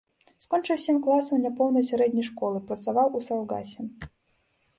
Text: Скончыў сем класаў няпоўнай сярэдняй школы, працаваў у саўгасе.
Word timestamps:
Скончыў 0.43 0.79
сем 0.85 0.97
класаў 1.07 1.41
няпоўнай 1.43 1.85
сярэдняй 1.91 2.25
школы, 2.31 2.57
працаваў 2.71 3.07
у 3.21 3.23
саўгасе. 3.27 3.81